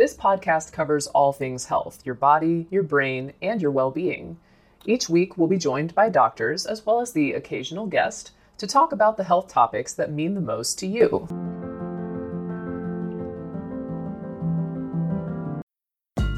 This 0.00 0.16
podcast 0.16 0.72
covers 0.72 1.08
all 1.08 1.30
things 1.30 1.66
health 1.66 2.00
your 2.06 2.14
body, 2.14 2.66
your 2.70 2.82
brain, 2.82 3.34
and 3.42 3.60
your 3.60 3.70
well 3.70 3.90
being. 3.90 4.38
Each 4.86 5.10
week, 5.10 5.36
we'll 5.36 5.46
be 5.46 5.58
joined 5.58 5.94
by 5.94 6.08
doctors 6.08 6.64
as 6.64 6.86
well 6.86 7.02
as 7.02 7.12
the 7.12 7.34
occasional 7.34 7.84
guest 7.84 8.30
to 8.56 8.66
talk 8.66 8.92
about 8.92 9.18
the 9.18 9.24
health 9.24 9.48
topics 9.48 9.92
that 9.92 10.10
mean 10.10 10.32
the 10.32 10.40
most 10.40 10.78
to 10.78 10.86
you. 10.86 11.28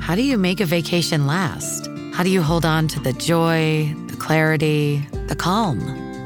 How 0.00 0.16
do 0.16 0.24
you 0.24 0.36
make 0.36 0.58
a 0.58 0.66
vacation 0.66 1.28
last? 1.28 1.86
How 2.14 2.24
do 2.24 2.30
you 2.30 2.42
hold 2.42 2.66
on 2.66 2.88
to 2.88 2.98
the 2.98 3.12
joy, 3.12 3.94
the 4.08 4.16
clarity, 4.16 5.06
the 5.28 5.36
calm? 5.36 5.78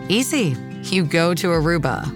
Easy. 0.08 0.56
You 0.84 1.04
go 1.04 1.34
to 1.34 1.48
Aruba. 1.48 2.15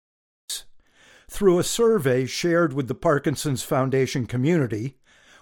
Through 1.31 1.59
a 1.59 1.63
survey 1.63 2.25
shared 2.25 2.73
with 2.73 2.89
the 2.89 2.93
Parkinson's 2.93 3.63
Foundation 3.63 4.25
community, 4.25 4.97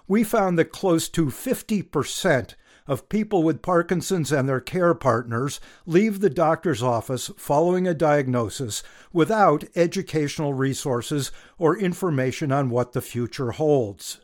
we 0.06 0.22
found 0.22 0.56
that 0.56 0.70
close 0.70 1.08
to 1.08 1.26
50% 1.26 2.54
of 2.86 3.08
people 3.08 3.42
with 3.42 3.60
Parkinson's 3.60 4.30
and 4.30 4.48
their 4.48 4.60
care 4.60 4.94
partners 4.94 5.58
leave 5.86 6.20
the 6.20 6.30
doctor's 6.30 6.80
office 6.80 7.32
following 7.36 7.88
a 7.88 7.92
diagnosis 7.92 8.84
without 9.12 9.64
educational 9.74 10.54
resources 10.54 11.32
or 11.58 11.76
information 11.76 12.52
on 12.52 12.70
what 12.70 12.92
the 12.92 13.02
future 13.02 13.50
holds. 13.50 14.20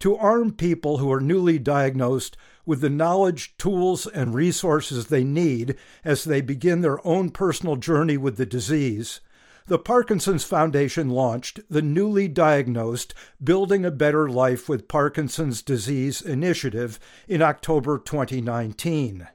To 0.00 0.16
arm 0.16 0.52
people 0.52 0.98
who 0.98 1.12
are 1.12 1.20
newly 1.20 1.60
diagnosed 1.60 2.36
with 2.66 2.80
the 2.80 2.90
knowledge, 2.90 3.56
tools, 3.56 4.08
and 4.08 4.34
resources 4.34 5.06
they 5.06 5.22
need 5.22 5.76
as 6.04 6.24
they 6.24 6.40
begin 6.40 6.80
their 6.80 7.06
own 7.06 7.30
personal 7.30 7.76
journey 7.76 8.16
with 8.16 8.36
the 8.36 8.44
disease, 8.44 9.20
the 9.68 9.78
Parkinson's 9.78 10.44
Foundation 10.44 11.10
launched 11.10 11.60
the 11.68 11.82
newly 11.82 12.26
diagnosed 12.26 13.12
Building 13.42 13.84
a 13.84 13.90
Better 13.90 14.26
Life 14.26 14.66
with 14.66 14.88
Parkinson's 14.88 15.60
Disease 15.60 16.22
initiative 16.22 16.98
in 17.28 17.42
October 17.42 17.98
2019. 17.98 19.28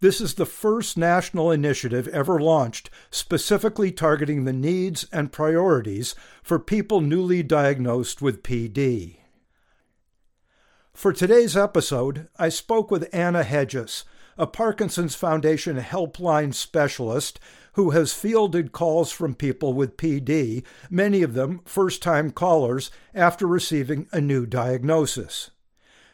This 0.00 0.20
is 0.20 0.34
the 0.34 0.46
first 0.46 0.96
national 0.96 1.52
initiative 1.52 2.08
ever 2.08 2.40
launched 2.40 2.90
specifically 3.12 3.92
targeting 3.92 4.44
the 4.44 4.52
needs 4.52 5.06
and 5.12 5.30
priorities 5.30 6.16
for 6.42 6.58
people 6.58 7.00
newly 7.00 7.44
diagnosed 7.44 8.20
with 8.20 8.42
PD. 8.42 9.18
For 10.92 11.12
today's 11.12 11.56
episode, 11.56 12.28
I 12.36 12.48
spoke 12.48 12.90
with 12.90 13.08
Anna 13.12 13.44
Hedges, 13.44 14.04
a 14.36 14.48
Parkinson's 14.48 15.14
Foundation 15.14 15.78
helpline 15.78 16.54
specialist 16.54 17.38
who 17.74 17.90
has 17.90 18.12
fielded 18.12 18.72
calls 18.72 19.12
from 19.12 19.34
people 19.34 19.72
with 19.72 19.96
PD, 19.96 20.64
many 20.88 21.22
of 21.22 21.34
them 21.34 21.60
first 21.64 22.02
time 22.02 22.30
callers 22.30 22.90
after 23.14 23.46
receiving 23.46 24.08
a 24.12 24.20
new 24.20 24.46
diagnosis. 24.46 25.50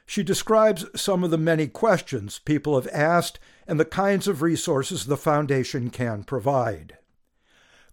She 0.07 0.23
describes 0.23 0.87
some 0.95 1.25
of 1.25 1.31
the 1.31 1.39
many 1.39 1.67
questions 1.67 2.39
people 2.39 2.77
have 2.77 2.89
asked 2.93 3.41
and 3.67 3.81
the 3.81 3.85
kinds 3.85 4.29
of 4.29 4.41
resources 4.41 5.07
the 5.07 5.17
Foundation 5.17 5.91
can 5.91 6.23
provide. 6.23 6.99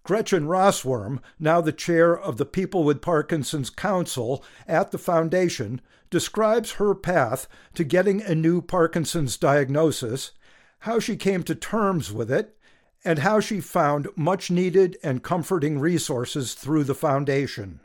Gretchen 0.04 0.46
Rossworm, 0.48 1.22
now 1.40 1.62
the 1.62 1.72
chair 1.72 2.18
of 2.18 2.38
the 2.38 2.46
People 2.46 2.84
with 2.84 3.02
Parkinson's 3.02 3.70
Council 3.70 4.44
at 4.68 4.92
the 4.92 4.98
Foundation, 4.98 5.82
describes 6.10 6.74
her 6.74 6.94
path 6.94 7.48
to 7.74 7.84
getting 7.84 8.22
a 8.22 8.36
new 8.36 8.62
Parkinson's 8.62 9.38
diagnosis, 9.38 10.32
how 10.80 11.00
she 11.00 11.16
came 11.16 11.42
to 11.44 11.56
terms 11.56 12.12
with 12.12 12.30
it, 12.30 12.58
and 13.06 13.20
how 13.20 13.40
she 13.40 13.60
found 13.60 14.08
much 14.16 14.50
needed 14.50 14.98
and 15.04 15.24
comforting 15.24 15.80
resources 15.80 16.54
through 16.54 16.84
the 16.84 16.96
foundation. 16.96 17.80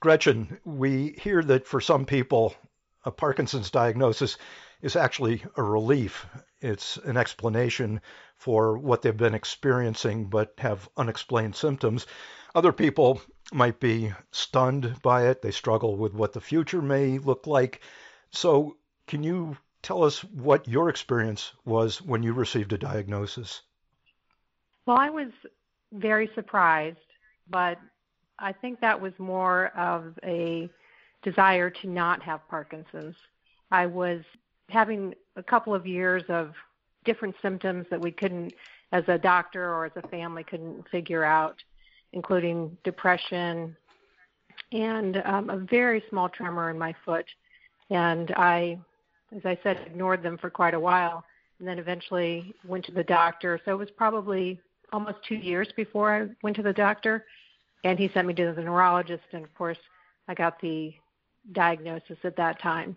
Gretchen, 0.00 0.58
we 0.64 1.16
hear 1.20 1.42
that 1.42 1.66
for 1.66 1.80
some 1.80 2.04
people, 2.04 2.54
a 3.04 3.10
Parkinson's 3.10 3.70
diagnosis 3.70 4.36
is 4.82 4.96
actually 4.96 5.42
a 5.56 5.62
relief. 5.62 6.26
It's 6.60 6.96
an 6.98 7.16
explanation 7.16 8.00
for 8.36 8.78
what 8.78 9.02
they've 9.02 9.16
been 9.16 9.34
experiencing 9.34 10.26
but 10.26 10.54
have 10.58 10.88
unexplained 10.96 11.56
symptoms. 11.56 12.06
Other 12.54 12.72
people 12.72 13.20
might 13.52 13.80
be 13.80 14.12
stunned 14.30 15.00
by 15.02 15.28
it, 15.28 15.42
they 15.42 15.50
struggle 15.50 15.96
with 15.96 16.14
what 16.14 16.32
the 16.32 16.40
future 16.40 16.82
may 16.82 17.18
look 17.18 17.46
like. 17.46 17.80
So, 18.30 18.76
can 19.06 19.22
you 19.22 19.56
tell 19.82 20.02
us 20.02 20.24
what 20.24 20.66
your 20.66 20.88
experience 20.88 21.52
was 21.64 22.02
when 22.02 22.22
you 22.22 22.32
received 22.32 22.72
a 22.72 22.78
diagnosis? 22.78 23.62
Well, 24.86 24.96
I 24.98 25.10
was 25.10 25.28
very 25.92 26.30
surprised, 26.34 26.98
but 27.50 27.78
I 28.38 28.52
think 28.52 28.80
that 28.80 29.00
was 29.00 29.12
more 29.18 29.68
of 29.76 30.14
a 30.24 30.68
desire 31.22 31.70
to 31.70 31.88
not 31.88 32.22
have 32.22 32.40
Parkinson's. 32.48 33.16
I 33.70 33.86
was 33.86 34.20
having 34.68 35.14
a 35.36 35.42
couple 35.42 35.74
of 35.74 35.86
years 35.86 36.22
of 36.28 36.52
different 37.04 37.34
symptoms 37.42 37.86
that 37.90 38.00
we 38.00 38.12
couldn't, 38.12 38.52
as 38.92 39.04
a 39.08 39.18
doctor 39.18 39.72
or 39.72 39.86
as 39.86 39.92
a 39.96 40.08
family, 40.08 40.44
couldn't 40.44 40.88
figure 40.90 41.24
out, 41.24 41.56
including 42.12 42.76
depression 42.84 43.76
and 44.72 45.22
um, 45.24 45.50
a 45.50 45.58
very 45.58 46.02
small 46.08 46.28
tremor 46.28 46.70
in 46.70 46.78
my 46.78 46.94
foot. 47.04 47.26
And 47.90 48.32
I 48.32 48.78
as 49.34 49.44
I 49.44 49.58
said, 49.62 49.82
ignored 49.86 50.22
them 50.22 50.38
for 50.38 50.50
quite 50.50 50.74
a 50.74 50.80
while, 50.80 51.24
and 51.58 51.66
then 51.66 51.78
eventually 51.78 52.54
went 52.66 52.84
to 52.86 52.92
the 52.92 53.02
doctor. 53.04 53.60
So 53.64 53.72
it 53.72 53.78
was 53.78 53.90
probably 53.90 54.60
almost 54.92 55.18
two 55.26 55.36
years 55.36 55.68
before 55.76 56.14
I 56.14 56.28
went 56.42 56.56
to 56.56 56.62
the 56.62 56.72
doctor, 56.72 57.26
and 57.84 57.98
he 57.98 58.10
sent 58.12 58.26
me 58.26 58.34
to 58.34 58.52
the 58.52 58.62
neurologist, 58.62 59.24
and 59.32 59.44
of 59.44 59.54
course, 59.54 59.78
I 60.28 60.34
got 60.34 60.60
the 60.60 60.94
diagnosis 61.52 62.18
at 62.24 62.36
that 62.36 62.60
time. 62.60 62.96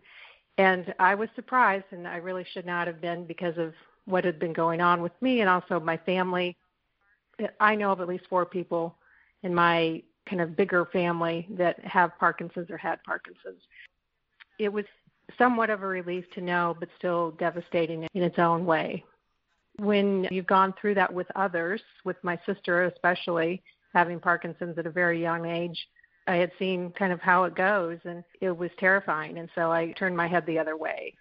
And 0.57 0.93
I 0.99 1.15
was 1.15 1.29
surprised, 1.35 1.85
and 1.91 2.07
I 2.07 2.17
really 2.17 2.45
should 2.51 2.65
not 2.65 2.87
have 2.87 2.99
been 2.99 3.25
because 3.25 3.57
of 3.57 3.73
what 4.05 4.25
had 4.25 4.39
been 4.39 4.53
going 4.53 4.81
on 4.81 5.01
with 5.01 5.13
me 5.21 5.41
and 5.41 5.49
also 5.49 5.79
my 5.79 5.97
family. 5.97 6.57
I 7.59 7.75
know 7.75 7.91
of 7.91 8.01
at 8.01 8.07
least 8.07 8.25
four 8.29 8.45
people 8.45 8.95
in 9.43 9.53
my 9.53 10.03
kind 10.27 10.41
of 10.41 10.55
bigger 10.55 10.85
family 10.85 11.47
that 11.51 11.79
have 11.85 12.17
Parkinson's 12.19 12.69
or 12.69 12.77
had 12.77 13.01
Parkinson's. 13.03 13.61
It 14.57 14.71
was 14.71 14.85
somewhat 15.37 15.69
of 15.69 15.83
a 15.83 15.87
relief 15.87 16.25
to 16.31 16.41
know, 16.41 16.75
but 16.79 16.89
still 16.97 17.31
devastating 17.31 18.07
in 18.13 18.23
its 18.23 18.39
own 18.39 18.65
way. 18.65 19.03
When 19.79 20.27
you've 20.29 20.47
gone 20.47 20.73
through 20.79 20.95
that 20.95 21.13
with 21.13 21.27
others, 21.35 21.81
with 22.03 22.17
my 22.23 22.39
sister 22.45 22.83
especially, 22.83 23.63
having 23.93 24.19
Parkinson's 24.19 24.77
at 24.77 24.85
a 24.85 24.91
very 24.91 25.21
young 25.21 25.45
age, 25.45 25.87
I 26.27 26.35
had 26.35 26.51
seen 26.59 26.91
kind 26.91 27.11
of 27.11 27.21
how 27.21 27.45
it 27.45 27.55
goes, 27.55 27.97
and 28.03 28.23
it 28.41 28.55
was 28.55 28.69
terrifying. 28.77 29.37
And 29.39 29.49
so 29.55 29.71
I 29.71 29.91
turned 29.93 30.15
my 30.15 30.27
head 30.27 30.45
the 30.45 30.59
other 30.59 30.77
way. 30.77 31.15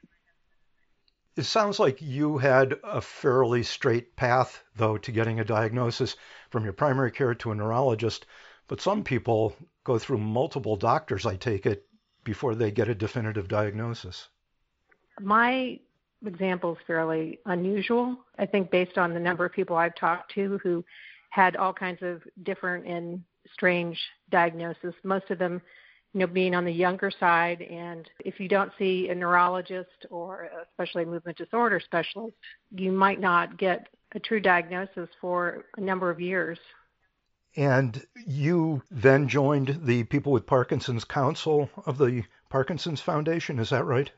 It 1.36 1.44
sounds 1.44 1.78
like 1.78 2.02
you 2.02 2.38
had 2.38 2.74
a 2.82 3.00
fairly 3.00 3.62
straight 3.62 4.16
path, 4.16 4.62
though, 4.74 4.98
to 4.98 5.12
getting 5.12 5.38
a 5.38 5.44
diagnosis 5.44 6.16
from 6.50 6.64
your 6.64 6.72
primary 6.72 7.12
care 7.12 7.34
to 7.36 7.52
a 7.52 7.54
neurologist. 7.54 8.26
But 8.66 8.80
some 8.80 9.04
people 9.04 9.54
go 9.84 9.98
through 9.98 10.18
multiple 10.18 10.76
doctors, 10.76 11.24
I 11.24 11.36
take 11.36 11.64
it, 11.64 11.86
before 12.24 12.54
they 12.54 12.72
get 12.72 12.88
a 12.88 12.94
definitive 12.94 13.46
diagnosis. 13.46 14.28
My 15.20 15.78
example 16.26 16.72
is 16.72 16.78
fairly 16.86 17.38
unusual. 17.46 18.16
I 18.38 18.46
think 18.46 18.70
based 18.70 18.98
on 18.98 19.14
the 19.14 19.20
number 19.20 19.44
of 19.44 19.52
people 19.52 19.76
I've 19.76 19.94
talked 19.94 20.34
to 20.34 20.58
who 20.62 20.84
had 21.30 21.56
all 21.56 21.72
kinds 21.72 22.02
of 22.02 22.22
different 22.42 22.86
and 22.86 23.22
strange 23.52 23.98
diagnosis. 24.30 24.94
Most 25.04 25.30
of 25.30 25.38
them, 25.38 25.60
you 26.12 26.20
know, 26.20 26.26
being 26.26 26.54
on 26.54 26.64
the 26.64 26.72
younger 26.72 27.10
side. 27.10 27.62
And 27.62 28.08
if 28.24 28.40
you 28.40 28.48
don't 28.48 28.72
see 28.78 29.08
a 29.08 29.14
neurologist 29.14 30.06
or 30.10 30.48
especially 30.70 31.04
a 31.04 31.06
movement 31.06 31.38
disorder 31.38 31.80
specialist, 31.80 32.36
you 32.74 32.92
might 32.92 33.20
not 33.20 33.58
get 33.58 33.88
a 34.12 34.18
true 34.18 34.40
diagnosis 34.40 35.08
for 35.20 35.66
a 35.76 35.80
number 35.80 36.10
of 36.10 36.20
years. 36.20 36.58
And 37.56 38.06
you 38.26 38.82
then 38.90 39.28
joined 39.28 39.80
the 39.82 40.04
People 40.04 40.32
with 40.32 40.46
Parkinson's 40.46 41.04
Council 41.04 41.68
of 41.86 41.98
the 41.98 42.24
Parkinson's 42.48 43.00
Foundation, 43.00 43.58
is 43.58 43.70
that 43.70 43.84
right? 43.84 44.10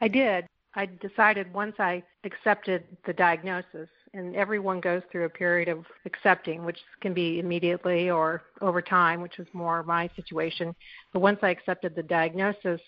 I 0.00 0.08
did. 0.08 0.46
I 0.74 0.86
decided 0.86 1.52
once 1.52 1.74
I 1.78 2.02
accepted 2.24 2.84
the 3.06 3.12
diagnosis 3.12 3.88
and 4.14 4.36
everyone 4.36 4.80
goes 4.80 5.02
through 5.10 5.24
a 5.24 5.30
period 5.30 5.68
of 5.68 5.84
accepting, 6.04 6.64
which 6.64 6.78
can 7.00 7.14
be 7.14 7.40
immediately 7.40 8.10
or 8.10 8.42
over 8.60 8.80
time, 8.80 9.20
which 9.20 9.38
was 9.38 9.46
more 9.52 9.82
my 9.82 10.08
situation. 10.14 10.74
But 11.12 11.20
once 11.20 11.38
I 11.42 11.50
accepted 11.50 11.94
the 11.94 12.02
diagnosis, 12.02 12.80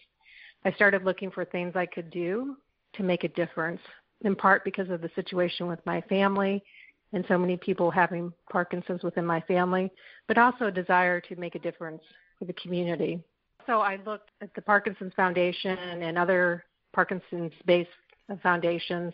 I 0.64 0.72
started 0.72 1.04
looking 1.04 1.30
for 1.30 1.44
things 1.44 1.74
I 1.74 1.86
could 1.86 2.10
do 2.10 2.56
to 2.94 3.02
make 3.02 3.24
a 3.24 3.28
difference, 3.28 3.80
in 4.22 4.36
part 4.36 4.64
because 4.64 4.90
of 4.90 5.00
the 5.00 5.10
situation 5.14 5.66
with 5.66 5.84
my 5.84 6.00
family 6.02 6.62
and 7.12 7.24
so 7.28 7.36
many 7.36 7.56
people 7.56 7.90
having 7.90 8.32
Parkinson's 8.50 9.02
within 9.02 9.26
my 9.26 9.40
family, 9.42 9.90
but 10.28 10.38
also 10.38 10.66
a 10.66 10.72
desire 10.72 11.20
to 11.20 11.36
make 11.36 11.54
a 11.54 11.58
difference 11.58 12.02
for 12.38 12.44
the 12.44 12.52
community. 12.54 13.20
So 13.66 13.80
I 13.80 13.98
looked 14.06 14.30
at 14.40 14.54
the 14.54 14.62
Parkinson's 14.62 15.14
Foundation 15.14 15.76
and 15.78 16.16
other 16.16 16.64
Parkinson's 16.92 17.52
based 17.66 17.90
foundations 18.42 19.12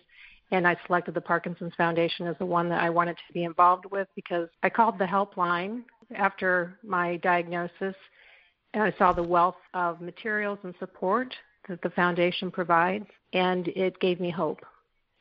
and 0.53 0.67
I 0.67 0.77
selected 0.87 1.15
the 1.15 1.21
Parkinson's 1.21 1.75
Foundation 1.77 2.27
as 2.27 2.37
the 2.39 2.47
one 2.47 2.69
that 2.69 2.83
I 2.83 2.91
wanted 2.91 3.17
to 3.17 3.33
be 3.33 3.45
involved 3.45 3.85
with 3.91 4.07
because 4.15 4.49
I 4.63 4.71
called 4.71 4.99
the 4.99 5.05
helpline 5.05 5.83
after 6.15 6.79
my 6.85 7.17
diagnosis 7.17 7.95
and 8.75 8.83
I 8.83 8.95
saw 8.99 9.13
the 9.13 9.23
wealth 9.23 9.57
of 9.75 10.01
materials 10.01 10.59
and 10.63 10.75
support 10.79 11.35
that 11.69 11.83
the 11.83 11.91
foundation 11.91 12.51
provides 12.51 13.07
and 13.33 13.69
it 13.69 13.99
gave 14.01 14.21
me 14.21 14.31
hope. 14.31 14.61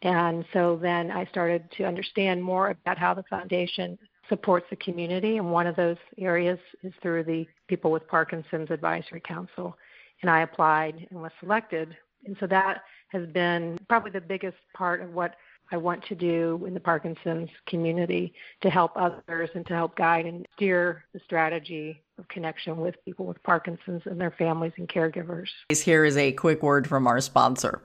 And 0.01 0.45
so 0.53 0.77
then 0.79 1.09
I 1.09 1.25
started 1.25 1.63
to 1.77 1.85
understand 1.85 2.43
more 2.43 2.69
about 2.69 2.97
how 2.97 3.13
the 3.13 3.23
foundation 3.23 3.97
supports 4.29 4.67
the 4.69 4.75
community 4.77 5.37
and 5.37 5.51
one 5.51 5.67
of 5.67 5.75
those 5.75 5.97
areas 6.19 6.59
is 6.83 6.93
through 7.01 7.23
the 7.23 7.47
People 7.67 7.91
with 7.91 8.07
Parkinson's 8.07 8.69
Advisory 8.69 9.21
Council 9.21 9.75
and 10.21 10.29
I 10.29 10.41
applied 10.41 11.07
and 11.09 11.21
was 11.21 11.31
selected. 11.39 11.95
And 12.25 12.35
so 12.39 12.47
that 12.47 12.83
has 13.09 13.27
been 13.27 13.77
probably 13.87 14.11
the 14.11 14.21
biggest 14.21 14.57
part 14.73 15.01
of 15.01 15.13
what 15.13 15.35
I 15.71 15.77
want 15.77 16.05
to 16.05 16.15
do 16.15 16.63
in 16.67 16.73
the 16.73 16.79
Parkinson's 16.79 17.49
community 17.65 18.33
to 18.61 18.69
help 18.69 18.91
others 18.95 19.49
and 19.55 19.65
to 19.67 19.73
help 19.73 19.95
guide 19.95 20.25
and 20.25 20.45
steer 20.55 21.05
the 21.13 21.19
strategy 21.25 22.01
of 22.19 22.27
connection 22.27 22.77
with 22.77 22.95
people 23.03 23.25
with 23.25 23.41
Parkinson's 23.43 24.03
and 24.05 24.21
their 24.21 24.31
families 24.31 24.73
and 24.77 24.87
caregivers. 24.87 25.47
Here 25.69 26.05
is 26.05 26.17
a 26.17 26.31
quick 26.33 26.61
word 26.61 26.87
from 26.87 27.07
our 27.07 27.19
sponsor. 27.19 27.81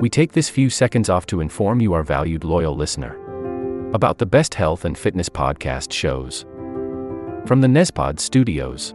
We 0.00 0.08
take 0.10 0.32
this 0.32 0.48
few 0.48 0.70
seconds 0.70 1.08
off 1.08 1.26
to 1.26 1.40
inform 1.40 1.80
you, 1.80 1.92
our 1.92 2.02
valued 2.02 2.44
loyal 2.44 2.76
listener, 2.76 3.16
about 3.92 4.18
the 4.18 4.26
best 4.26 4.54
health 4.54 4.84
and 4.84 4.96
fitness 4.96 5.28
podcast 5.28 5.92
shows 5.92 6.44
from 7.46 7.60
the 7.60 7.68
Nezpod 7.68 8.18
studios. 8.18 8.94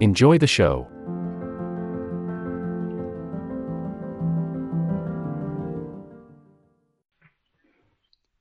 Enjoy 0.00 0.36
the 0.36 0.46
show. 0.46 0.86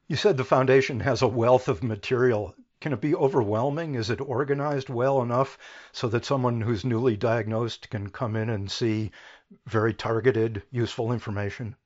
You 0.10 0.18
said 0.18 0.36
the 0.36 0.44
foundation 0.44 1.00
has 1.00 1.22
a 1.22 1.28
wealth 1.28 1.70
of 1.70 1.82
material. 1.82 2.54
Can 2.82 2.92
it 2.92 3.00
be 3.00 3.16
overwhelming? 3.16 3.96
Is 3.96 4.10
it 4.10 4.20
organized 4.20 4.90
well 4.90 5.22
enough 5.22 5.58
so 5.94 6.10
that 6.10 6.26
someone 6.26 6.60
who's 6.60 6.84
newly 6.84 7.16
diagnosed 7.16 7.90
can 7.90 8.10
come 8.10 8.36
in 8.36 8.50
and 8.50 8.70
see 8.70 9.12
very 9.66 9.94
targeted, 9.94 10.62
useful 10.72 11.14
information? 11.14 11.78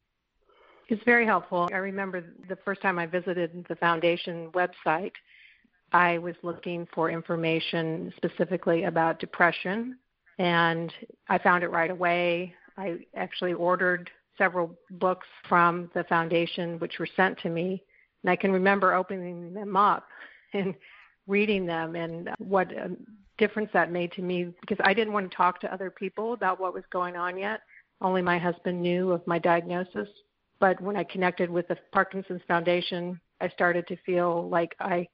It's 0.87 1.03
very 1.03 1.27
helpful. 1.27 1.69
I 1.71 1.77
remember 1.77 2.23
the 2.47 2.55
first 2.55 2.81
time 2.81 2.97
I 2.97 3.05
visited 3.05 3.65
the 3.69 3.75
foundation 3.75 4.51
website, 4.51 5.13
I 5.91 6.17
was 6.19 6.35
looking 6.43 6.87
for 6.93 7.09
information 7.09 8.13
specifically 8.17 8.83
about 8.83 9.19
depression, 9.19 9.97
and 10.37 10.93
I 11.27 11.37
found 11.37 11.63
it 11.63 11.69
right 11.69 11.91
away. 11.91 12.53
I 12.77 12.99
actually 13.15 13.53
ordered 13.53 14.09
several 14.37 14.77
books 14.91 15.27
from 15.47 15.89
the 15.93 16.03
foundation, 16.05 16.79
which 16.79 16.99
were 16.99 17.07
sent 17.15 17.37
to 17.39 17.49
me, 17.49 17.83
and 18.23 18.29
I 18.29 18.35
can 18.35 18.51
remember 18.51 18.93
opening 18.93 19.53
them 19.53 19.75
up 19.75 20.07
and 20.53 20.75
reading 21.27 21.65
them 21.65 21.95
and 21.95 22.29
what 22.39 22.71
a 22.71 22.91
difference 23.37 23.69
that 23.73 23.91
made 23.91 24.11
to 24.13 24.21
me 24.21 24.53
because 24.61 24.77
I 24.83 24.93
didn't 24.93 25.13
want 25.13 25.29
to 25.29 25.37
talk 25.37 25.61
to 25.61 25.73
other 25.73 25.89
people 25.89 26.33
about 26.33 26.59
what 26.59 26.73
was 26.73 26.83
going 26.91 27.15
on 27.15 27.37
yet. 27.37 27.61
Only 28.01 28.21
my 28.21 28.37
husband 28.37 28.81
knew 28.81 29.11
of 29.11 29.25
my 29.27 29.39
diagnosis. 29.39 30.09
But 30.59 30.79
when 30.81 30.97
I 30.97 31.03
connected 31.03 31.49
with 31.49 31.67
the 31.67 31.77
Parkinson's 31.93 32.41
Foundation, 32.47 33.19
I 33.39 33.47
started 33.49 33.87
to 33.87 33.97
feel 34.05 34.49
like 34.49 34.75
I 34.79 35.07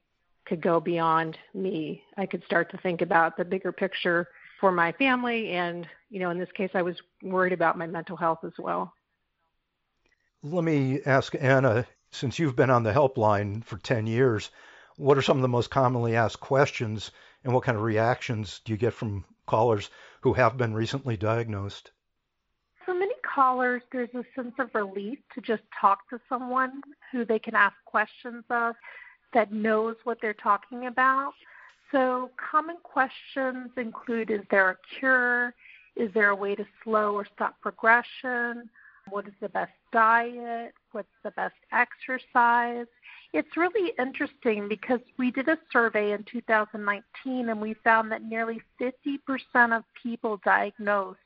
could 0.46 0.60
go 0.60 0.80
beyond 0.80 1.38
me. 1.54 2.02
I 2.16 2.26
could 2.26 2.44
start 2.44 2.70
to 2.70 2.78
think 2.78 3.02
about 3.02 3.36
the 3.36 3.44
bigger 3.44 3.72
picture 3.72 4.28
for 4.60 4.72
my 4.72 4.92
family 4.92 5.50
and, 5.50 5.86
you 6.08 6.20
know, 6.20 6.30
in 6.30 6.38
this 6.38 6.52
case 6.52 6.70
I 6.74 6.82
was 6.82 6.96
worried 7.22 7.52
about 7.52 7.76
my 7.76 7.86
mental 7.86 8.16
health 8.16 8.40
as 8.44 8.52
well. 8.58 8.92
Let 10.42 10.64
me 10.64 11.00
ask 11.04 11.34
Anna, 11.38 11.86
since 12.10 12.38
you've 12.38 12.56
been 12.56 12.70
on 12.70 12.84
the 12.84 12.92
helpline 12.92 13.64
for 13.64 13.78
10 13.78 14.06
years, 14.06 14.50
what 14.96 15.18
are 15.18 15.22
some 15.22 15.36
of 15.36 15.42
the 15.42 15.48
most 15.48 15.70
commonly 15.70 16.16
asked 16.16 16.40
questions 16.40 17.10
and 17.44 17.52
what 17.52 17.64
kind 17.64 17.76
of 17.76 17.82
reactions 17.82 18.60
do 18.64 18.72
you 18.72 18.78
get 18.78 18.94
from 18.94 19.24
callers 19.46 19.90
who 20.22 20.32
have 20.32 20.56
been 20.56 20.74
recently 20.74 21.16
diagnosed? 21.16 21.90
For 22.84 22.94
many 22.94 23.14
callers, 23.22 23.82
there's 23.92 24.14
a 24.14 24.24
sense 24.34 24.54
of 24.58 24.74
relief 24.74 25.18
to 25.34 25.40
just 25.40 25.62
talk 25.78 26.08
to 26.10 26.20
someone 26.28 26.80
who 27.12 27.24
they 27.24 27.38
can 27.38 27.54
ask 27.54 27.74
questions 27.84 28.44
of 28.48 28.74
that 29.36 29.52
knows 29.52 29.96
what 30.04 30.16
they're 30.22 30.32
talking 30.32 30.86
about. 30.86 31.34
So, 31.92 32.30
common 32.50 32.76
questions 32.82 33.70
include 33.76 34.30
Is 34.30 34.40
there 34.50 34.70
a 34.70 34.76
cure? 34.98 35.54
Is 35.94 36.10
there 36.14 36.30
a 36.30 36.34
way 36.34 36.54
to 36.54 36.64
slow 36.82 37.12
or 37.14 37.26
stop 37.34 37.54
progression? 37.60 38.70
What 39.10 39.28
is 39.28 39.34
the 39.40 39.50
best 39.50 39.72
diet? 39.92 40.72
What's 40.92 41.08
the 41.22 41.30
best 41.32 41.54
exercise? 41.70 42.86
It's 43.34 43.56
really 43.56 43.92
interesting 43.98 44.68
because 44.68 45.00
we 45.18 45.30
did 45.30 45.48
a 45.48 45.58
survey 45.70 46.12
in 46.12 46.24
2019 46.24 47.50
and 47.50 47.60
we 47.60 47.74
found 47.84 48.10
that 48.12 48.22
nearly 48.22 48.62
50% 48.80 49.76
of 49.76 49.84
people 50.02 50.40
diagnosed 50.44 51.20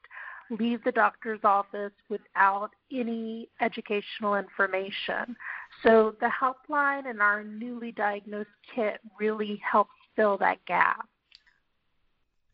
leave 0.51 0.83
the 0.85 0.93
doctor's 0.93 1.41
office 1.45 1.93
without 2.09 2.71
any 2.93 3.49
educational 3.61 4.35
information. 4.35 5.37
So 5.83 6.15
the 6.21 6.29
helpline 6.29 7.09
and 7.09 7.21
our 7.21 7.43
newly 7.43 7.93
diagnosed 7.93 8.51
kit 8.75 9.01
really 9.19 9.61
helps 9.65 9.95
fill 10.15 10.37
that 10.39 10.65
gap. 10.67 11.09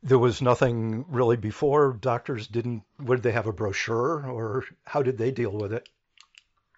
There 0.02 0.18
was 0.18 0.40
nothing 0.40 1.04
really 1.08 1.36
before. 1.36 1.96
Doctors 2.00 2.46
didn't, 2.46 2.82
would 3.00 3.22
they 3.22 3.32
have 3.32 3.48
a 3.48 3.52
brochure 3.52 4.24
or 4.28 4.64
how 4.84 5.02
did 5.02 5.18
they 5.18 5.32
deal 5.32 5.50
with 5.50 5.72
it? 5.72 5.88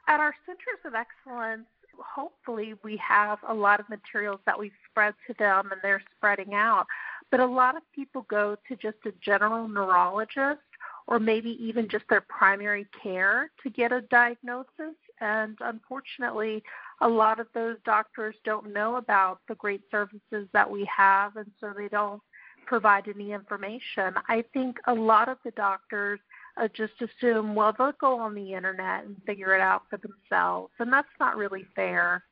At 0.07 0.21
our 0.21 0.35
centers 0.47 0.81
of 0.87 0.95
excellence, 0.95 1.67
hopefully 1.99 2.75
we 2.83 2.97
have 2.97 3.38
a 3.47 3.52
lot 3.52 3.81
of 3.81 3.88
materials 3.90 4.40
that 4.47 4.59
we've 4.59 4.73
spread 4.90 5.14
to 5.26 5.35
them 5.35 5.71
and 5.71 5.81
they're 5.83 6.02
spreading 6.17 6.55
out. 6.55 6.87
But 7.31 7.40
a 7.40 7.47
lot 7.47 7.76
of 7.76 7.83
people 7.93 8.23
go 8.23 8.57
to 8.69 8.76
just 8.76 8.97
a 9.05 9.12
general 9.21 9.69
neurologist 9.69 10.61
or 11.07 11.19
maybe 11.19 11.50
even 11.62 11.88
just 11.88 12.05
their 12.09 12.23
primary 12.23 12.87
care 13.02 13.50
to 13.62 13.69
get 13.69 13.93
a 13.93 14.00
diagnosis. 14.00 14.95
And 15.21 15.57
unfortunately, 15.61 16.63
a 17.01 17.09
lot 17.09 17.41
of 17.41 17.47
those 17.55 17.77
doctors 17.85 18.35
don't 18.45 18.73
know 18.73 18.97
about 18.97 19.41
the 19.49 19.55
great 19.55 19.83
services 19.91 20.49
that 20.53 20.71
we 20.71 20.89
have, 20.95 21.37
and 21.37 21.51
so 21.61 21.73
they 21.77 21.89
don't 21.89 22.23
provide 22.67 23.09
any 23.09 23.33
information. 23.33 24.15
I 24.29 24.45
think 24.53 24.79
a 24.87 24.95
lot 24.95 25.29
of 25.29 25.39
the 25.45 25.51
doctors 25.53 26.21
uh, 26.57 26.69
just 26.69 26.93
assume, 27.01 27.55
well, 27.55 27.75
they'll 27.77 27.93
go 27.93 28.19
on 28.19 28.35
the 28.35 28.53
internet 28.53 29.05
and 29.05 29.17
figure 29.27 29.55
it 29.55 29.61
out 29.61 29.83
for 29.89 29.99
themselves, 29.99 30.73
and 30.79 30.93
that's 30.93 31.09
not 31.19 31.37
really 31.37 31.65
fair. 31.75 32.23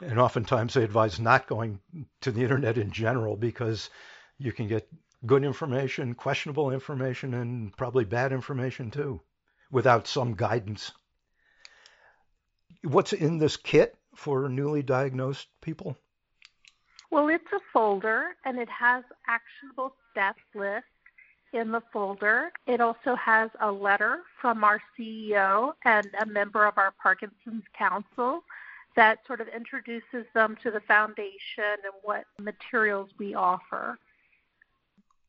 And 0.00 0.18
oftentimes 0.18 0.74
they 0.74 0.84
advise 0.84 1.18
not 1.18 1.48
going 1.48 1.80
to 2.20 2.30
the 2.30 2.42
internet 2.42 2.78
in 2.78 2.92
general 2.92 3.36
because 3.36 3.90
you 4.38 4.52
can 4.52 4.68
get 4.68 4.88
good 5.26 5.44
information, 5.44 6.14
questionable 6.14 6.70
information, 6.70 7.34
and 7.34 7.76
probably 7.76 8.04
bad 8.04 8.32
information 8.32 8.90
too, 8.90 9.20
without 9.70 10.06
some 10.06 10.34
guidance. 10.34 10.92
What's 12.82 13.12
in 13.12 13.38
this 13.38 13.56
kit 13.56 13.96
for 14.14 14.48
newly 14.48 14.82
diagnosed 14.82 15.48
people? 15.60 15.96
Well, 17.10 17.28
it's 17.28 17.52
a 17.52 17.60
folder 17.72 18.36
and 18.44 18.58
it 18.58 18.68
has 18.68 19.04
actionable 19.26 19.94
steps 20.10 20.42
list 20.54 20.84
in 21.52 21.72
the 21.72 21.82
folder. 21.92 22.50
It 22.66 22.80
also 22.80 23.14
has 23.14 23.50
a 23.60 23.72
letter 23.72 24.20
from 24.40 24.62
our 24.64 24.80
CEO 24.98 25.72
and 25.84 26.08
a 26.20 26.26
member 26.26 26.66
of 26.66 26.76
our 26.76 26.92
Parkinson's 27.02 27.64
Council 27.76 28.42
that 28.96 29.18
sort 29.26 29.40
of 29.40 29.48
introduces 29.48 30.26
them 30.34 30.56
to 30.62 30.70
the 30.70 30.80
foundation 30.80 31.78
and 31.84 31.94
what 32.02 32.24
materials 32.38 33.10
we 33.18 33.34
offer. 33.34 33.98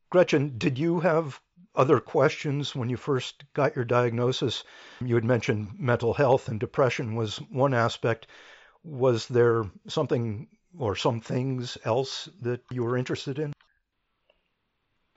Gretchen, 0.09 0.57
did 0.57 0.77
you 0.79 0.99
have 1.01 1.39
other 1.79 2.01
questions 2.01 2.75
when 2.75 2.89
you 2.89 2.97
first 2.97 3.45
got 3.53 3.73
your 3.73 3.85
diagnosis? 3.85 4.65
You 4.99 5.15
had 5.15 5.23
mentioned 5.23 5.69
mental 5.79 6.13
health 6.13 6.49
and 6.49 6.59
depression 6.59 7.15
was 7.15 7.37
one 7.49 7.73
aspect. 7.73 8.27
Was 8.83 9.27
there 9.27 9.63
something 9.87 10.49
or 10.77 10.97
some 10.97 11.21
things 11.21 11.77
else 11.85 12.27
that 12.41 12.61
you 12.69 12.83
were 12.83 12.97
interested 12.97 13.39
in? 13.39 13.53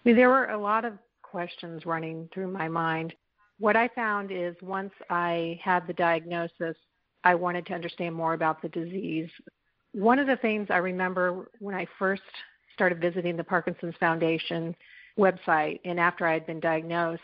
There 0.04 0.30
were 0.30 0.50
a 0.50 0.58
lot 0.58 0.84
of 0.84 0.94
questions 1.22 1.84
running 1.84 2.28
through 2.32 2.52
my 2.52 2.68
mind. 2.68 3.12
What 3.58 3.76
I 3.76 3.88
found 3.88 4.30
is 4.30 4.54
once 4.62 4.92
I 5.10 5.58
had 5.62 5.86
the 5.88 5.92
diagnosis, 5.92 6.76
I 7.24 7.34
wanted 7.34 7.66
to 7.66 7.74
understand 7.74 8.14
more 8.14 8.34
about 8.34 8.62
the 8.62 8.68
disease. 8.68 9.30
One 9.92 10.20
of 10.20 10.28
the 10.28 10.36
things 10.36 10.68
I 10.70 10.78
remember 10.78 11.50
when 11.58 11.74
I 11.74 11.86
first 11.98 12.22
started 12.72 13.00
visiting 13.00 13.36
the 13.36 13.44
Parkinson's 13.44 13.96
Foundation 13.98 14.76
website, 15.18 15.80
and 15.84 15.98
after 16.00 16.26
I 16.26 16.34
had 16.34 16.46
been 16.46 16.60
diagnosed, 16.60 17.22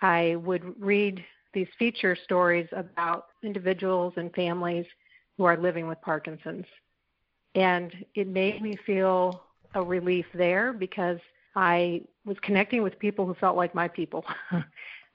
I 0.00 0.36
would 0.36 0.80
read 0.80 1.24
these 1.54 1.68
feature 1.78 2.16
stories 2.24 2.68
about 2.72 3.26
individuals 3.42 4.14
and 4.16 4.32
families 4.34 4.86
who 5.36 5.44
are 5.44 5.56
living 5.56 5.88
with 5.88 6.00
Parkinson's. 6.02 6.66
And 7.54 7.92
it 8.14 8.28
made 8.28 8.62
me 8.62 8.76
feel 8.86 9.42
a 9.74 9.82
relief 9.82 10.26
there 10.34 10.72
because 10.72 11.18
I 11.56 12.02
was 12.24 12.36
connecting 12.42 12.82
with 12.82 12.98
people 12.98 13.26
who 13.26 13.34
felt 13.34 13.56
like 13.56 13.74
my 13.74 13.88
people. 13.88 14.24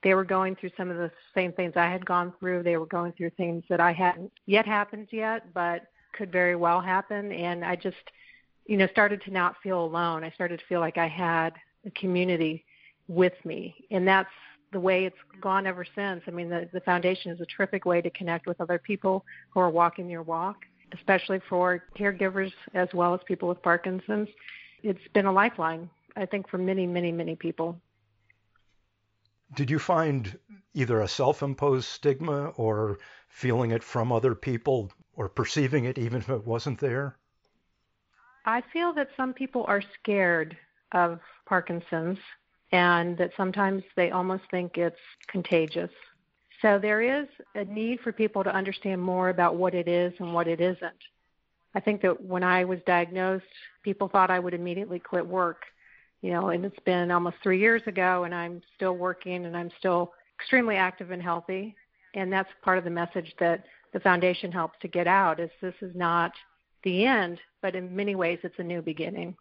they 0.04 0.14
were 0.14 0.26
going 0.26 0.56
through 0.56 0.72
some 0.76 0.90
of 0.90 0.98
the 0.98 1.12
same 1.34 1.54
things 1.54 1.74
I 1.76 1.90
had 1.90 2.06
gone 2.06 2.34
through. 2.40 2.64
They 2.64 2.78
were 2.78 2.86
going 2.86 3.14
through 3.14 3.32
things 3.32 3.64
that 3.70 3.80
I 3.80 3.94
hadn't 3.94 4.32
yet 4.46 4.66
happened 4.66 5.08
yet, 5.12 5.54
but 5.54 5.84
could 6.14 6.32
very 6.32 6.56
well 6.56 6.82
happen. 6.82 7.32
And 7.32 7.64
I 7.64 7.76
just 7.76 7.98
you 8.66 8.78
know, 8.78 8.88
started 8.92 9.22
to 9.24 9.32
not 9.32 9.56
feel 9.62 9.84
alone. 9.84 10.24
I 10.24 10.32
started 10.32 10.60
to 10.60 10.66
feel 10.68 10.80
like 10.80 10.98
I 10.98 11.08
had 11.08 11.52
a 11.86 11.92
community 11.92 12.66
with 13.08 13.34
me. 13.46 13.76
And 13.92 14.08
that's 14.08 14.30
the 14.72 14.80
way 14.80 15.06
it's 15.06 15.18
gone 15.40 15.68
ever 15.68 15.86
since. 15.96 16.24
I 16.28 16.32
mean, 16.32 16.50
the, 16.50 16.70
the 16.74 16.82
foundation 16.82 17.32
is 17.32 17.40
a 17.40 17.46
terrific 17.46 17.86
way 17.86 18.02
to 18.02 18.10
connect 18.10 18.48
with 18.48 18.60
other 18.60 18.80
people 18.80 19.24
who 19.52 19.60
are 19.60 19.70
walking 19.70 20.10
your 20.10 20.24
walk, 20.24 20.66
especially 20.94 21.40
for 21.48 21.84
caregivers 21.98 22.52
as 22.74 22.90
well 22.94 23.14
as 23.14 23.22
people 23.26 23.48
with 23.48 23.62
Parkinson's. 23.62 24.28
It's 24.82 25.08
been 25.14 25.26
a 25.26 25.32
lifeline, 25.32 25.90
I 26.16 26.26
think, 26.26 26.50
for 26.50 26.58
many, 26.58 26.88
many, 26.88 27.12
many 27.12 27.36
people. 27.36 27.80
Did 29.56 29.70
you 29.70 29.80
find 29.80 30.38
either 30.74 31.00
a 31.00 31.08
self 31.08 31.44
imposed 31.44 31.88
stigma 31.88 32.48
or 32.58 32.98
feeling 33.30 33.72
it 33.72 33.84
from 33.84 34.12
other 34.12 34.34
people 34.34 34.92
or 35.16 35.30
perceiving 35.30 35.86
it 35.86 35.98
even 36.00 36.20
if 36.20 36.30
it 36.30 36.46
wasn't 36.46 36.80
there? 36.80 37.18
I 38.46 38.62
feel 38.74 38.94
that 38.94 39.10
some 39.16 39.34
people 39.34 39.64
are 39.68 39.82
scared 40.00 40.58
of 40.94 41.20
Parkinson's 41.46 42.18
and 42.72 43.18
that 43.18 43.32
sometimes 43.38 43.84
they 43.96 44.12
almost 44.12 44.44
think 44.50 44.78
it's 44.78 44.96
contagious. 45.28 45.92
So 46.62 46.80
there 46.80 47.02
is 47.02 47.28
a 47.56 47.66
need 47.66 48.00
for 48.00 48.12
people 48.12 48.44
to 48.44 48.54
understand 48.54 49.02
more 49.02 49.30
about 49.30 49.56
what 49.56 49.76
it 49.76 49.88
is 49.88 50.14
and 50.20 50.34
what 50.34 50.48
it 50.48 50.60
isn't. 50.60 51.04
I 51.76 51.80
think 51.80 52.02
that 52.02 52.24
when 52.24 52.44
I 52.44 52.66
was 52.66 52.80
diagnosed, 52.86 53.46
people 53.84 54.08
thought 54.08 54.32
I 54.32 54.40
would 54.40 54.54
immediately 54.54 55.00
quit 55.00 55.28
work. 55.28 55.66
You 56.22 56.32
know, 56.32 56.50
and 56.50 56.64
it's 56.64 56.80
been 56.86 57.12
almost 57.12 57.36
three 57.44 57.60
years 57.60 57.82
ago, 57.86 58.24
and 58.24 58.34
I'm 58.34 58.62
still 58.76 58.94
working 58.94 59.46
and 59.46 59.58
I'm 59.58 59.70
still 59.78 60.14
extremely 60.40 60.78
active 60.78 61.12
and 61.12 61.22
healthy. 61.22 61.76
And 62.16 62.32
that's 62.32 62.50
part 62.62 62.78
of 62.78 62.86
the 62.86 62.90
message 62.90 63.34
that 63.40 63.66
the 63.92 64.00
foundation 64.00 64.52
helps 64.52 64.80
to 64.82 64.88
get 64.88 65.06
out 65.06 65.40
is 65.40 65.50
this 65.62 65.76
is 65.82 65.94
not 65.96 66.32
the 66.84 67.06
end, 67.06 67.40
but 67.62 67.76
in 67.76 67.96
many 67.96 68.16
ways 68.16 68.40
it's 68.44 68.60
a 68.60 68.64
new 68.64 68.82
beginning. 68.82 69.36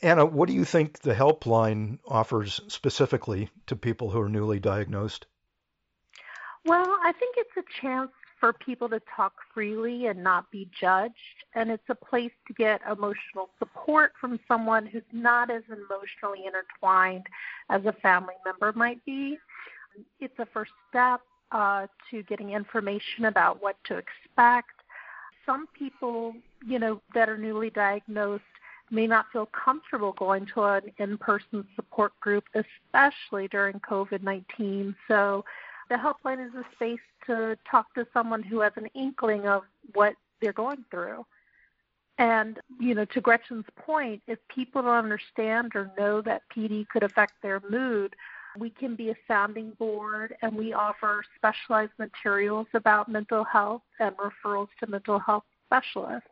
Anna, 0.00 0.24
what 0.24 0.48
do 0.48 0.54
you 0.54 0.64
think 0.64 1.00
the 1.00 1.14
helpline 1.14 1.98
offers 2.06 2.60
specifically 2.68 3.50
to 3.66 3.74
people 3.74 4.10
who 4.10 4.20
are 4.20 4.28
newly 4.28 4.60
diagnosed? 4.60 5.26
Well, 6.64 6.98
I 7.02 7.12
think 7.12 7.36
it's 7.36 7.56
a 7.56 7.80
chance 7.80 8.10
for 8.38 8.52
people 8.52 8.88
to 8.88 9.00
talk 9.16 9.32
freely 9.52 10.06
and 10.06 10.22
not 10.22 10.50
be 10.50 10.68
judged. 10.80 11.14
And 11.54 11.70
it's 11.70 11.88
a 11.88 11.94
place 11.94 12.30
to 12.46 12.52
get 12.52 12.80
emotional 12.88 13.48
support 13.58 14.12
from 14.20 14.38
someone 14.46 14.86
who's 14.86 15.02
not 15.12 15.50
as 15.50 15.62
emotionally 15.66 16.46
intertwined 16.46 17.26
as 17.68 17.84
a 17.84 17.92
family 17.92 18.34
member 18.44 18.72
might 18.72 19.04
be. 19.04 19.38
It's 20.20 20.38
a 20.38 20.46
first 20.46 20.72
step 20.88 21.20
uh, 21.50 21.86
to 22.10 22.22
getting 22.24 22.50
information 22.50 23.24
about 23.24 23.60
what 23.60 23.76
to 23.84 23.96
expect 23.96 24.70
some 25.44 25.66
people, 25.76 26.34
you 26.64 26.78
know, 26.78 27.00
that 27.14 27.28
are 27.28 27.38
newly 27.38 27.70
diagnosed 27.70 28.44
may 28.90 29.06
not 29.06 29.26
feel 29.32 29.46
comfortable 29.46 30.12
going 30.12 30.46
to 30.54 30.62
an 30.64 30.92
in-person 30.98 31.66
support 31.76 32.18
group, 32.20 32.44
especially 32.54 33.48
during 33.48 33.80
COVID-19. 33.80 34.94
So 35.06 35.44
the 35.88 35.96
helpline 35.96 36.46
is 36.46 36.54
a 36.54 36.64
space 36.74 37.00
to 37.26 37.56
talk 37.70 37.94
to 37.94 38.06
someone 38.12 38.42
who 38.42 38.60
has 38.60 38.72
an 38.76 38.88
inkling 38.94 39.46
of 39.46 39.62
what 39.94 40.14
they're 40.40 40.52
going 40.52 40.84
through. 40.90 41.24
And, 42.18 42.58
you 42.80 42.94
know, 42.94 43.04
to 43.06 43.20
Gretchen's 43.20 43.66
point, 43.76 44.22
if 44.26 44.38
people 44.48 44.82
don't 44.82 44.92
understand 44.92 45.72
or 45.76 45.90
know 45.96 46.20
that 46.22 46.42
PD 46.54 46.88
could 46.88 47.04
affect 47.04 47.34
their 47.42 47.62
mood, 47.70 48.14
we 48.58 48.70
can 48.70 48.96
be 48.96 49.10
a 49.10 49.16
sounding 49.28 49.70
board 49.78 50.34
and 50.42 50.56
we 50.56 50.72
offer 50.72 51.22
specialized 51.36 51.92
materials 51.98 52.66
about 52.74 53.08
mental 53.08 53.44
health 53.44 53.82
and 54.00 54.16
referrals 54.16 54.68
to 54.80 54.88
mental 54.88 55.20
health 55.20 55.44
specialists. 55.66 56.28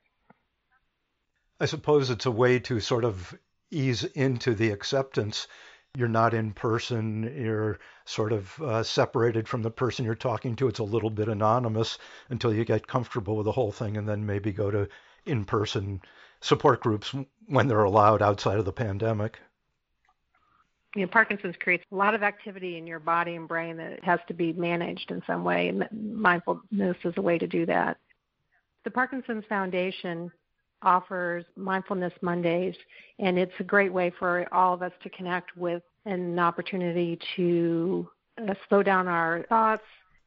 I 1.59 1.67
suppose 1.67 2.11
it's 2.11 2.27
a 2.27 2.31
way 2.31 2.59
to 2.61 2.81
sort 2.81 3.05
of 3.05 3.35
ease 3.71 4.05
into 4.05 4.55
the 4.55 4.71
acceptance. 4.71 5.49
you're 5.97 6.09
not 6.09 6.35
in 6.35 6.53
person, 6.53 7.23
you're 7.23 7.79
sort 8.05 8.31
of 8.33 8.61
uh, 8.61 8.83
separated 8.83 9.49
from 9.49 9.63
the 9.63 9.71
person 9.71 10.05
you're 10.05 10.15
talking 10.15 10.55
to. 10.57 10.69
It's 10.69 10.79
a 10.79 10.85
little 10.85 11.09
bit 11.09 11.29
anonymous 11.29 11.97
until 12.29 12.53
you 12.53 12.67
get 12.67 12.87
comfortable 12.87 13.37
with 13.37 13.47
the 13.47 13.53
whole 13.53 13.73
thing 13.73 13.97
and 13.97 14.07
then 14.07 14.27
maybe 14.27 14.53
go 14.53 14.71
to 14.71 14.89
in 15.25 15.47
person 15.47 16.03
support 16.43 16.83
groups 16.83 17.15
when 17.47 17.67
they're 17.67 17.83
allowed 17.85 18.21
outside 18.21 18.59
of 18.59 18.67
the 18.67 18.73
pandemic. 18.73 19.39
You 20.95 21.03
know, 21.03 21.09
Parkinson's 21.09 21.57
creates 21.59 21.85
a 21.91 21.95
lot 21.95 22.15
of 22.15 22.23
activity 22.23 22.77
in 22.77 22.87
your 22.87 23.01
body 23.01 23.35
and 23.35 23.49
brain 23.49 23.79
that 23.79 24.05
has 24.05 24.21
to 24.29 24.35
be 24.35 24.53
managed 24.53 25.11
in 25.11 25.23
some 25.27 25.45
way, 25.45 25.69
and 25.69 25.87
mindfulness 25.93 26.97
is 27.05 27.15
a 27.17 27.23
way 27.23 27.39
to 27.39 27.47
do 27.47 27.65
that. 27.67 27.97
The 28.85 28.91
Parkinson's 28.91 29.45
Foundation 29.49 30.31
offers 30.83 31.45
Mindfulness 31.57 32.13
Mondays, 32.23 32.75
and 33.19 33.39
it's 33.39 33.53
a 33.61 33.65
great 33.65 33.93
way 33.93 34.13
for 34.19 34.47
all 34.53 34.75
of 34.75 34.83
us 34.83 34.93
to 35.03 35.11
connect 35.11 35.57
with 35.57 35.83
an 36.05 36.39
opportunity 36.39 37.19
to 37.37 38.09
uh, 38.39 38.55
slow 38.69 38.83
down 38.83 39.09
our 39.09 39.45
thoughts, 39.49 39.83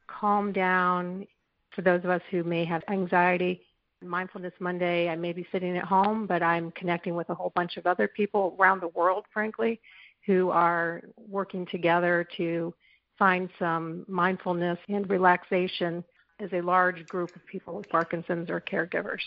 calm 0.06 0.52
down. 0.52 1.26
For 1.70 1.82
those 1.82 2.02
of 2.04 2.10
us 2.10 2.22
who 2.30 2.42
may 2.42 2.64
have 2.64 2.82
anxiety, 2.88 3.62
Mindfulness 4.02 4.54
Monday, 4.60 5.08
I 5.08 5.16
may 5.16 5.32
be 5.32 5.46
sitting 5.52 5.76
at 5.76 5.84
home, 5.84 6.26
but 6.26 6.42
I'm 6.42 6.70
connecting 6.72 7.14
with 7.14 7.28
a 7.28 7.34
whole 7.34 7.52
bunch 7.54 7.76
of 7.76 7.86
other 7.86 8.08
people 8.08 8.56
around 8.58 8.80
the 8.80 8.88
world, 8.88 9.26
frankly, 9.32 9.80
who 10.26 10.50
are 10.50 11.02
working 11.28 11.66
together 11.66 12.26
to 12.36 12.74
find 13.18 13.50
some 13.58 14.04
mindfulness 14.08 14.78
and 14.88 15.08
relaxation 15.08 16.02
as 16.40 16.50
a 16.52 16.60
large 16.62 17.06
group 17.06 17.34
of 17.36 17.44
people 17.46 17.76
with 17.76 17.88
Parkinson's 17.90 18.48
or 18.48 18.60
caregivers. 18.60 19.20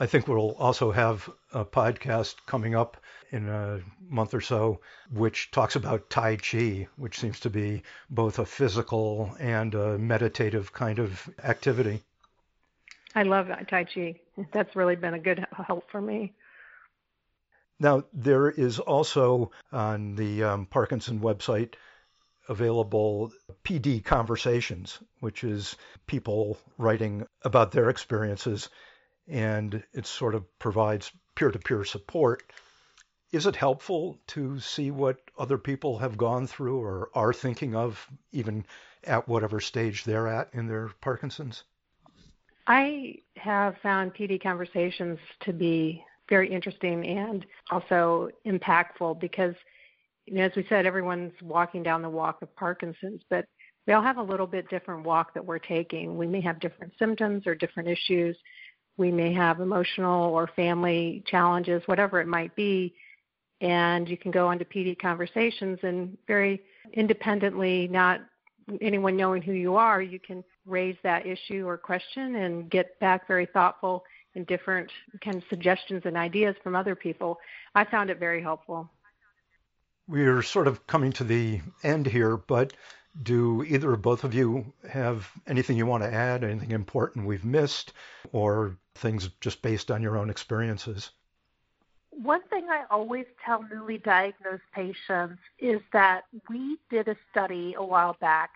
I 0.00 0.06
think 0.06 0.28
we'll 0.28 0.52
also 0.52 0.92
have 0.92 1.28
a 1.52 1.64
podcast 1.64 2.36
coming 2.46 2.76
up 2.76 2.96
in 3.30 3.48
a 3.48 3.80
month 4.08 4.32
or 4.32 4.40
so, 4.40 4.80
which 5.10 5.50
talks 5.50 5.74
about 5.74 6.08
Tai 6.08 6.36
Chi, 6.36 6.86
which 6.96 7.18
seems 7.18 7.40
to 7.40 7.50
be 7.50 7.82
both 8.08 8.38
a 8.38 8.46
physical 8.46 9.34
and 9.40 9.74
a 9.74 9.98
meditative 9.98 10.72
kind 10.72 11.00
of 11.00 11.28
activity. 11.42 12.02
I 13.14 13.24
love 13.24 13.48
Tai 13.68 13.84
Chi. 13.84 14.20
That's 14.52 14.76
really 14.76 14.96
been 14.96 15.14
a 15.14 15.18
good 15.18 15.44
help 15.66 15.90
for 15.90 16.00
me. 16.00 16.34
Now, 17.80 18.04
there 18.12 18.50
is 18.50 18.78
also 18.78 19.50
on 19.72 20.14
the 20.14 20.44
um, 20.44 20.66
Parkinson 20.66 21.20
website 21.20 21.74
available 22.48 23.32
PD 23.64 24.02
conversations, 24.02 24.98
which 25.20 25.44
is 25.44 25.76
people 26.06 26.58
writing 26.76 27.26
about 27.42 27.72
their 27.72 27.90
experiences 27.90 28.68
and 29.28 29.82
it 29.92 30.06
sort 30.06 30.34
of 30.34 30.58
provides 30.58 31.12
peer 31.34 31.50
to 31.50 31.58
peer 31.58 31.84
support. 31.84 32.42
Is 33.30 33.46
it 33.46 33.56
helpful 33.56 34.18
to 34.28 34.58
see 34.58 34.90
what 34.90 35.20
other 35.38 35.58
people 35.58 35.98
have 35.98 36.16
gone 36.16 36.46
through 36.46 36.80
or 36.80 37.10
are 37.14 37.32
thinking 37.32 37.74
of, 37.74 38.06
even 38.32 38.64
at 39.04 39.28
whatever 39.28 39.60
stage 39.60 40.04
they're 40.04 40.28
at 40.28 40.48
in 40.54 40.66
their 40.66 40.88
Parkinson's? 41.00 41.64
I 42.66 43.16
have 43.36 43.76
found 43.82 44.14
PD 44.14 44.42
conversations 44.42 45.18
to 45.40 45.52
be 45.52 46.04
very 46.28 46.50
interesting 46.50 47.06
and 47.06 47.46
also 47.70 48.30
impactful 48.46 49.20
because, 49.20 49.54
you 50.26 50.34
know, 50.34 50.42
as 50.42 50.52
we 50.54 50.66
said, 50.68 50.84
everyone's 50.86 51.32
walking 51.42 51.82
down 51.82 52.02
the 52.02 52.10
walk 52.10 52.42
of 52.42 52.54
Parkinson's, 52.56 53.22
but 53.30 53.46
we 53.86 53.94
all 53.94 54.02
have 54.02 54.18
a 54.18 54.22
little 54.22 54.46
bit 54.46 54.68
different 54.68 55.04
walk 55.04 55.32
that 55.32 55.44
we're 55.44 55.58
taking. 55.58 56.18
We 56.18 56.26
may 56.26 56.42
have 56.42 56.60
different 56.60 56.92
symptoms 56.98 57.46
or 57.46 57.54
different 57.54 57.88
issues, 57.88 58.36
we 58.98 59.10
may 59.10 59.32
have 59.32 59.60
emotional 59.60 60.30
or 60.30 60.48
family 60.48 61.22
challenges, 61.26 61.82
whatever 61.86 62.20
it 62.20 62.26
might 62.26 62.54
be. 62.54 62.94
And 63.60 64.08
you 64.08 64.16
can 64.16 64.30
go 64.30 64.48
onto 64.48 64.64
PD 64.64 64.98
conversations 64.98 65.78
and 65.82 66.18
very 66.26 66.60
independently, 66.92 67.88
not 67.88 68.20
anyone 68.80 69.16
knowing 69.16 69.42
who 69.42 69.52
you 69.52 69.76
are, 69.76 70.02
you 70.02 70.20
can 70.20 70.44
raise 70.66 70.96
that 71.02 71.26
issue 71.26 71.66
or 71.66 71.78
question 71.78 72.36
and 72.36 72.70
get 72.70 72.98
back 73.00 73.26
very 73.26 73.46
thoughtful 73.46 74.04
and 74.34 74.46
different 74.46 74.90
kind 75.24 75.36
of 75.36 75.42
suggestions 75.48 76.02
and 76.04 76.16
ideas 76.16 76.54
from 76.62 76.76
other 76.76 76.94
people. 76.94 77.38
I 77.74 77.84
found 77.84 78.10
it 78.10 78.18
very 78.18 78.42
helpful. 78.42 78.90
We're 80.06 80.42
sort 80.42 80.68
of 80.68 80.86
coming 80.86 81.12
to 81.14 81.24
the 81.24 81.60
end 81.82 82.06
here, 82.06 82.36
but 82.36 82.72
do 83.22 83.64
either 83.64 83.90
or 83.90 83.96
both 83.96 84.24
of 84.24 84.34
you 84.34 84.72
have 84.88 85.30
anything 85.46 85.76
you 85.76 85.86
want 85.86 86.02
to 86.02 86.12
add, 86.12 86.44
anything 86.44 86.70
important 86.70 87.26
we've 87.26 87.44
missed, 87.44 87.92
or 88.32 88.76
things 88.94 89.28
just 89.40 89.62
based 89.62 89.90
on 89.90 90.02
your 90.02 90.16
own 90.16 90.30
experiences? 90.30 91.10
One 92.10 92.42
thing 92.48 92.66
I 92.68 92.84
always 92.90 93.26
tell 93.44 93.64
newly 93.72 93.98
diagnosed 93.98 94.62
patients 94.74 95.40
is 95.58 95.80
that 95.92 96.24
we 96.48 96.76
did 96.90 97.06
a 97.08 97.16
study 97.30 97.74
a 97.76 97.84
while 97.84 98.16
back 98.20 98.50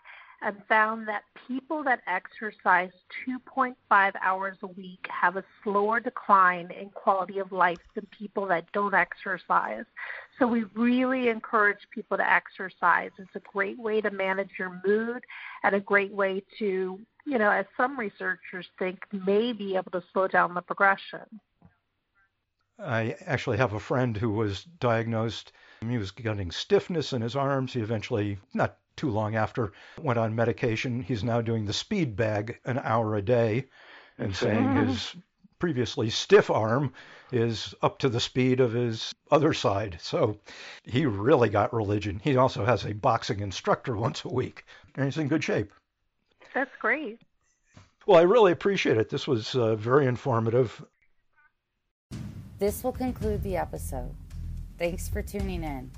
and 0.45 0.57
found 0.69 1.07
that 1.07 1.23
people 1.47 1.85
that 1.85 2.01
exercise 2.07 2.91
2.5 3.29 4.13
hours 4.21 4.57
a 4.63 4.67
week 4.67 5.07
have 5.09 5.37
a 5.37 5.45
slower 5.63 6.01
decline 6.01 6.71
in 6.73 6.91
quality 6.91 7.39
of 7.39 7.53
life 7.53 7.79
than 7.95 8.07
people 8.07 8.47
that 8.47 8.71
don't 8.73 8.95
exercise. 8.95 9.85
So 10.43 10.49
we 10.49 10.65
really 10.75 11.29
encourage 11.29 11.79
people 11.95 12.17
to 12.17 12.29
exercise. 12.29 13.13
It's 13.17 13.31
a 13.37 13.43
great 13.53 13.79
way 13.79 14.01
to 14.01 14.11
manage 14.11 14.51
your 14.59 14.83
mood 14.85 15.23
and 15.63 15.73
a 15.73 15.79
great 15.79 16.13
way 16.13 16.43
to, 16.59 16.99
you 17.25 17.39
know, 17.39 17.49
as 17.49 17.65
some 17.77 17.97
researchers 17.97 18.67
think, 18.77 18.99
may 19.13 19.53
be 19.53 19.77
able 19.77 19.93
to 19.93 20.03
slow 20.13 20.27
down 20.27 20.55
the 20.55 20.61
progression. 20.61 21.21
I 22.77 23.15
actually 23.25 23.59
have 23.59 23.73
a 23.73 23.79
friend 23.79 24.17
who 24.17 24.31
was 24.31 24.65
diagnosed. 24.65 25.53
He 25.81 25.97
was 25.97 26.11
getting 26.11 26.51
stiffness 26.51 27.13
in 27.13 27.23
his 27.23 27.37
arms. 27.37 27.73
He 27.73 27.81
eventually, 27.81 28.39
not 28.53 28.79
too 28.97 29.11
long 29.11 29.37
after, 29.37 29.73
went 30.01 30.19
on 30.19 30.35
medication. 30.35 31.03
He's 31.03 31.23
now 31.23 31.41
doing 31.41 31.67
the 31.67 31.73
speed 31.73 32.17
bag 32.17 32.59
an 32.65 32.81
hour 32.83 33.15
a 33.15 33.23
day 33.23 33.67
and 34.19 34.35
saying 34.35 34.75
his 34.89 35.15
previously 35.63 36.11
stiff 36.11 36.51
arm 36.51 36.93
is 37.31 37.73
up 37.83 37.97
to 37.97 38.09
the 38.09 38.19
speed 38.19 38.59
of 38.59 38.73
his 38.73 39.15
other 39.31 39.55
side. 39.55 39.97
So 40.01 40.37
he 40.83 41.07
really 41.07 41.49
got 41.49 41.73
religion. 41.73 42.21
He 42.25 42.37
also 42.37 42.65
has 42.65 42.85
a 42.85 42.93
boxing 42.93 43.39
instructor 43.39 43.97
once 44.07 44.25
a 44.25 44.29
week, 44.29 44.65
and 44.97 45.05
he's 45.05 45.19
in 45.19 45.29
good 45.29 45.45
shape. 45.45 45.71
That's 46.53 46.75
great. 46.81 47.21
Well, 48.09 48.19
I 48.19 48.23
really 48.23 48.51
appreciate 48.51 48.97
it. 48.97 49.09
This 49.09 49.29
was 49.29 49.55
uh, 49.55 49.77
very 49.77 50.09
informative. 50.09 50.85
This 52.59 52.83
will 52.83 52.91
conclude 52.91 53.45
the 53.45 53.57
episode. 53.57 54.13
Thanks 54.81 55.09
for 55.09 55.23
tuning 55.23 55.63
in. 55.63 55.89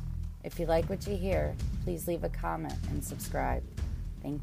If 0.44 0.60
you 0.60 0.66
like 0.66 0.90
what 0.90 1.06
you 1.06 1.16
hear, 1.16 1.54
please 1.84 2.06
leave 2.06 2.22
a 2.22 2.28
comment 2.28 2.74
and 2.90 3.02
subscribe. 3.02 3.62
Thank 4.20 4.34
you. 4.34 4.40